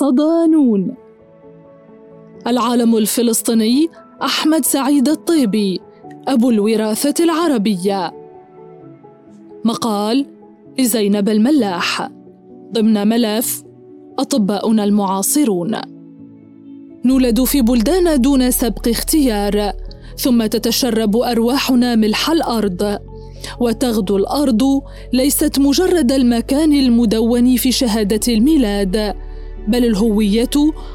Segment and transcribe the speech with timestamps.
[0.00, 0.94] صدانون
[2.46, 3.88] العالم الفلسطيني
[4.22, 5.80] أحمد سعيد الطيبي
[6.28, 8.12] أبو الوراثة العربية.
[9.64, 10.26] مقال
[10.78, 12.10] لزينب الملاح.
[12.72, 13.64] ضمن ملف
[14.18, 15.76] أطباؤنا المعاصرون.
[17.04, 19.72] نولد في بلدان دون سبق اختيار
[20.16, 22.98] ثم تتشرب أرواحنا ملح الأرض.
[23.60, 24.62] وتغدو الأرض
[25.12, 29.27] ليست مجرد المكان المدون في شهادة الميلاد.
[29.68, 30.50] بل الهوية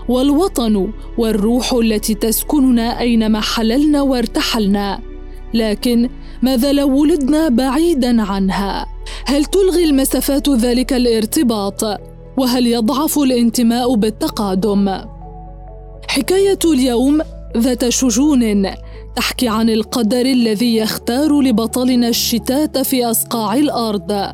[0.10, 5.00] والوطن والروح التي تسكننا أينما حللنا وارتحلنا.
[5.54, 6.10] لكن
[6.42, 8.86] ماذا لو ولدنا بعيدا عنها؟
[9.26, 11.84] هل تلغي المسافات ذلك الارتباط؟
[12.38, 14.98] وهل يضعف الانتماء بالتقادم؟
[16.08, 17.22] حكاية اليوم
[17.58, 18.66] ذات شجون
[19.16, 24.34] تحكي عن القدر الذي يختار لبطلنا الشتات في أصقاع الأرض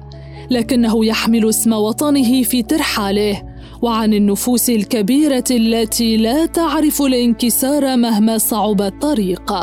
[0.51, 3.48] لكنه يحمل اسم وطنه في ترحاله.
[3.81, 9.53] وعن النفوس الكبيرة التي لا تعرف الانكسار مهما صعب الطريق.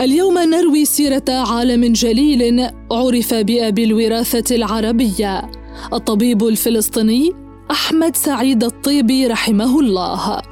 [0.00, 5.50] اليوم نروي سيرة عالم جليل عرف بأبي الوراثة العربية.
[5.92, 7.32] الطبيب الفلسطيني
[7.70, 10.42] أحمد سعيد الطيبي رحمه الله.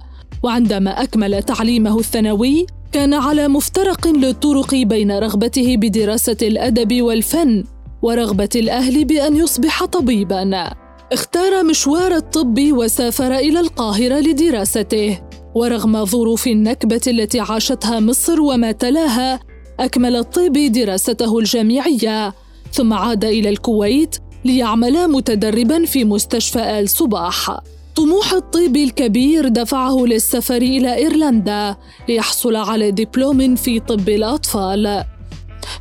[0.44, 7.64] وعندما أكمل تعليمه الثانوي كان على مفترق للطرق بين رغبته بدراسة الأدب والفن
[8.02, 10.70] ورغبة الأهل بأن يصبح طبيبا.
[11.14, 15.22] اختار مشوار الطب وسافر إلى القاهرة لدراسته.
[15.56, 19.40] ورغم ظروف النكبة التي عاشتها مصر وما تلاها
[19.80, 22.34] أكمل الطيب دراسته الجامعية
[22.74, 27.60] ثم عاد إلى الكويت ليعمل متدربا في مستشفى آل صباح.
[27.96, 31.76] طموح الطيب الكبير دفعه للسفر إلى إيرلندا
[32.10, 35.04] ليحصل على دبلوم في طب الأطفال.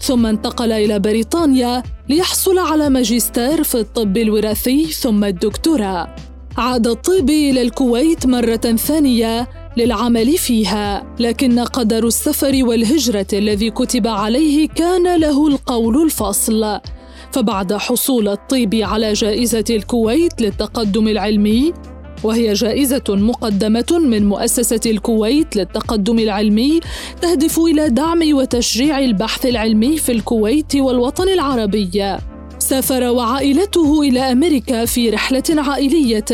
[0.00, 6.16] ثم انتقل إلى بريطانيا ليحصل على ماجستير في الطب الوراثي ثم الدكتوراه.
[6.58, 14.68] عاد الطيب إلى الكويت مرة ثانية للعمل فيها لكن قدر السفر والهجرة الذي كتب عليه
[14.68, 16.80] كان له القول الفصل
[17.32, 21.72] فبعد حصول الطيب على جائزة الكويت للتقدم العلمي
[22.24, 26.80] وهي جائزة مقدمة من مؤسسة الكويت للتقدم العلمي
[27.22, 32.16] تهدف إلى دعم وتشجيع البحث العلمي في الكويت والوطن العربي.
[32.58, 36.24] سافر وعائلته إلى أمريكا في رحلة عائلية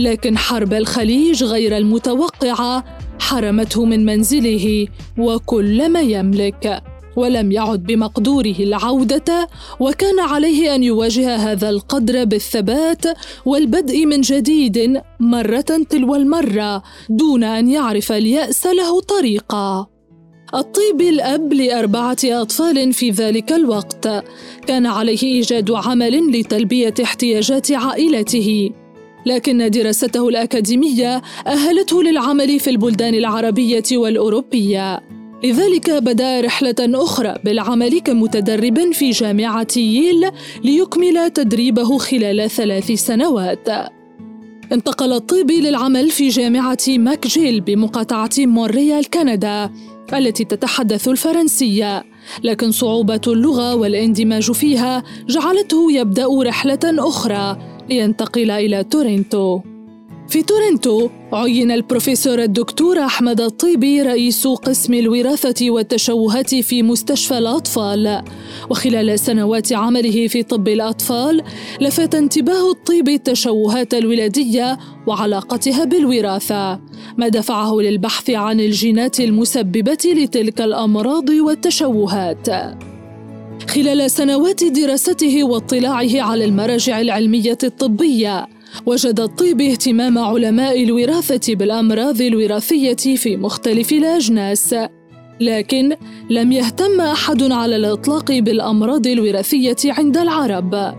[0.00, 2.84] لكن حرب الخليج غير المتوقعة
[3.18, 4.86] حرمته من منزله
[5.18, 6.82] وكل ما يملك
[7.16, 9.48] ولم يعد بمقدوره العودة
[9.80, 13.04] وكان عليه أن يواجه هذا القدر بالثبات
[13.44, 15.60] والبدء من جديد مرة
[15.90, 19.86] تلو المرة دون أن يعرف اليأس له طريقا.
[20.54, 24.08] الطيب الأب لأربعة أطفال في ذلك الوقت
[24.66, 28.70] كان عليه إيجاد عمل لتلبية احتياجات عائلته.
[29.26, 35.00] لكن دراسته الأكاديمية أهلته للعمل في البلدان العربية والأوروبية
[35.44, 40.30] لذلك بدأ رحلة أخرى بالعمل كمتدرب في جامعة ييل
[40.64, 43.68] ليكمل تدريبه خلال ثلاث سنوات.
[44.72, 49.70] انتقل الطيبي للعمل في جامعة ماكجيل بمقاطعة مونريال كندا
[50.14, 52.04] التي تتحدث الفرنسية
[52.44, 57.58] لكن صعوبة اللغة والإندماج فيها جعلته يبدأ رحلة أخرى
[57.90, 59.60] لينتقل إلى تورنتو.
[60.28, 68.22] في تورنتو عين البروفيسور الدكتور أحمد الطيبي رئيس قسم الوراثة والتشوهات في مستشفى الأطفال.
[68.70, 71.42] وخلال سنوات عمله في طب الأطفال
[71.80, 76.80] لفت انتباه الطيبي التشوهات الولادية وعلاقتها بالوراثة.
[77.18, 82.48] ما دفعه للبحث عن الجينات المسببة لتلك الأمراض والتشوهات.
[83.68, 88.46] خلال سنوات دراسته واطلاعه على المراجع العلمية الطبية
[88.86, 94.74] وجد الطيب اهتمام علماء الوراثة بالأمراض الوراثية في مختلف الأجناس.
[95.40, 95.96] لكن
[96.30, 100.94] لم يهتم أحد على الإطلاق بالأمراض الوراثية عند العرب.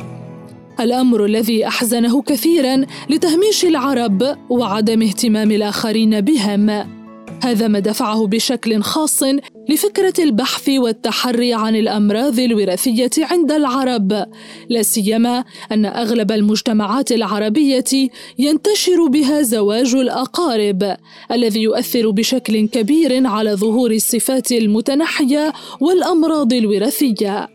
[0.79, 7.00] الأمر الذي أحزنه كثيرا لتهميش العرب وعدم اهتمام الآخرين بهم.
[7.43, 9.23] هذا ما دفعه بشكل خاص
[9.69, 14.25] لفكرة البحث والتحري عن الأمراض الوراثية عند العرب،
[14.69, 18.09] لا سيما أن أغلب المجتمعات العربية
[18.39, 20.97] ينتشر بها زواج الأقارب،
[21.31, 27.47] الذي يؤثر بشكل كبير على ظهور الصفات المتنحية والأمراض الوراثية.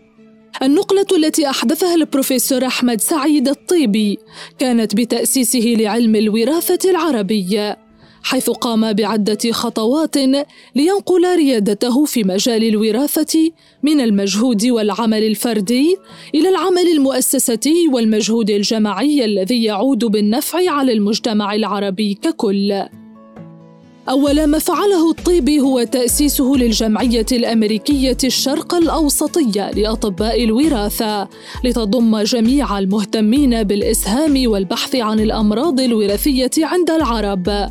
[0.63, 4.19] النقلة التي أحدثها البروفيسور أحمد سعيد الطيبي
[4.59, 7.77] كانت بتأسيسه لعلم الوراثة العربي
[8.27, 10.17] حيث قام بعدة خطوات
[10.75, 13.51] لينقل ريادته في مجال الوراثة
[13.83, 15.97] من المجهود والعمل الفردي
[16.35, 22.83] إلى العمل المؤسساتي والمجهود الجماعي الذي يعود بالنفع على المجتمع العربي ككل.
[24.09, 31.29] أول ما فعله الطيبي هو تأسيسه للجمعية الأمريكية الشرق الأوسطية لأطباء الوراثة
[31.65, 37.69] لتضم جميع المهتمين بالإسهام والبحث عن الأمراض الوراثية عند العرب.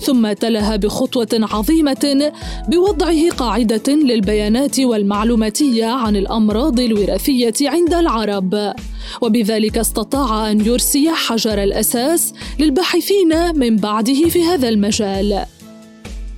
[0.00, 2.32] ثم تلها بخطوة عظيمة
[2.68, 8.74] بوضعه قاعدة للبيانات والمعلوماتية عن الأمراض الوراثية عند العرب.
[9.20, 15.44] وبذلك استطاع أن يرسي حجر الأساس للباحثين من بعده في هذا المجال.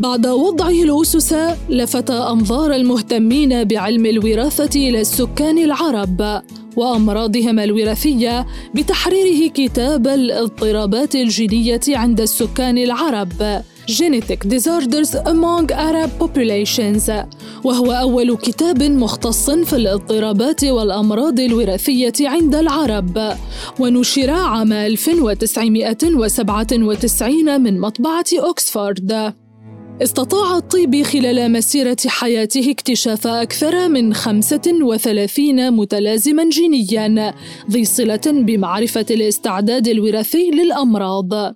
[0.01, 1.35] بعد وضعه الأسس
[1.69, 6.43] لفت أنظار المهتمين بعلم الوراثة إلى السكان العرب
[6.77, 17.11] وأمراضهم الوراثية بتحريره كتاب الاضطرابات الجينية عند السكان العرب Genetic Disorders Among Arab Populations
[17.65, 23.37] وهو أول كتاب مختص في الاضطرابات والأمراض الوراثية عند العرب
[23.81, 29.35] ونشر عام 1997 من مطبعة أكسفورد.
[30.03, 37.35] استطاع الطيب خلال مسيرة حياته اكتشاف أكثر من 35 متلازما جينيا
[37.71, 41.55] ذي صلة بمعرفة الاستعداد الوراثي للأمراض.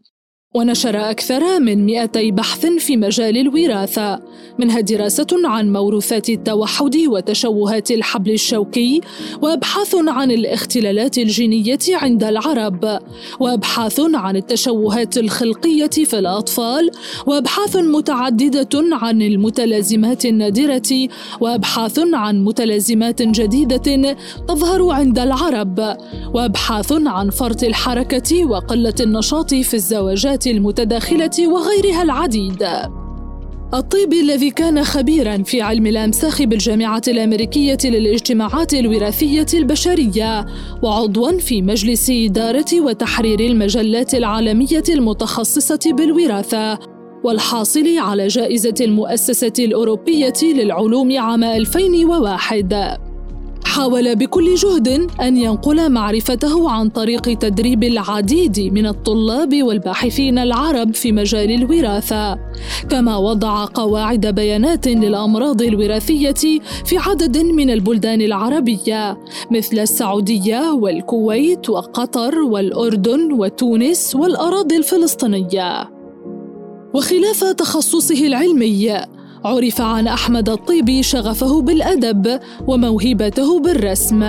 [0.54, 4.20] ونشر أكثر من 200 بحث في مجال الوراثة
[4.58, 9.00] منها دراسة عن موروثات التوحد وتشوهات الحبل الشوكي
[9.42, 12.98] وأبحاث عن الاختلالات الجينية عند العرب
[13.40, 16.90] وأبحاث عن التشوهات الخلقية في الأطفال
[17.26, 21.08] وأبحاث متعددة عن المتلازمات النادرة
[21.40, 24.16] وأبحاث عن متلازمات جديدة
[24.48, 25.96] تظهر عند العرب
[26.34, 30.39] وأبحاث عن فرط الحركة وقلة النشاط في الزواجات.
[30.46, 32.66] المتداخلة وغيرها العديد.
[33.74, 40.46] الطيبي الذي كان خبيرا في علم الأمساخ بالجامعة الأمريكية للاجتماعات الوراثية البشرية
[40.82, 46.78] وعضوا في مجلس إدارة وتحرير المجلات العالمية المتخصصة بالوراثة
[47.24, 53.09] والحاصل على جائزة المؤسسة الأوروبية للعلوم عام 2001
[53.70, 61.12] حاول بكل جهد أن ينقل معرفته عن طريق تدريب العديد من الطلاب والباحثين العرب في
[61.12, 62.38] مجال الوراثة.
[62.88, 69.18] كما وضع قواعد بيانات للأمراض الوراثية في عدد من البلدان العربية
[69.50, 75.90] مثل السعودية والكويت وقطر والأردن وتونس والأراضي الفلسطينية.
[76.94, 79.00] وخلاف تخصصه العلمي
[79.44, 84.24] عرف عن أحمد الطيبي شغفه بالأدب وموهبته بالرسم.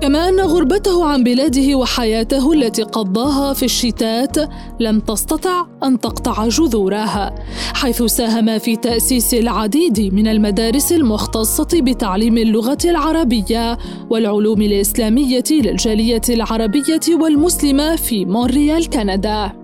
[0.00, 4.36] كما أن غربته عن بلاده وحياته التي قضاها في الشتات
[4.80, 7.34] لم تستطع أن تقطع جذورها
[7.74, 13.78] حيث ساهم في تأسيس العديد من المدارس المختصة بتعليم اللغة العربية
[14.10, 19.59] والعلوم الإسلامية للجالية العربية والمسلمة في مونريال كندا.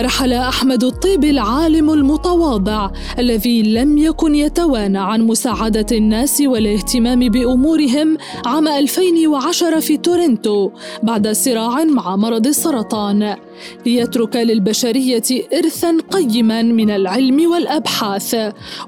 [0.00, 8.68] رحل أحمد الطيبي العالم المتواضع الذي لم يكن يتوانى عن مساعدة الناس والاهتمام بأمورهم عام
[8.68, 10.70] 2010 في تورنتو
[11.02, 13.36] بعد صراع مع مرض السرطان.
[13.86, 18.36] ليترك للبشرية ارثا قيما من العلم والأبحاث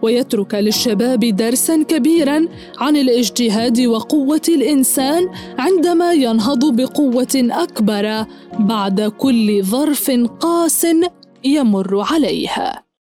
[0.03, 2.49] ويترك للشباب درسا كبيرا
[2.79, 8.27] عن الاجتهاد وقوة الإنسان عندما ينهض بقوة أكبر
[8.59, 10.11] بعد كل ظرف
[10.41, 10.87] قاس
[11.45, 12.90] يمر عليها.